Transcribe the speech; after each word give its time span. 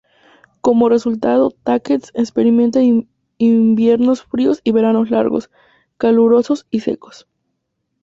Como 0.61 0.89
resultado, 0.89 1.51
Taskent 1.51 2.05
experimenta 2.15 2.79
inviernos 3.37 4.23
fríos 4.23 4.59
y 4.63 4.71
veranos 4.71 5.11
largos, 5.11 5.51
calurosos 5.99 6.65
y 6.71 6.79
secos. 6.79 7.27